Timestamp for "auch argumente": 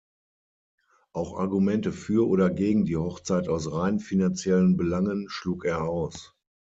1.13-1.91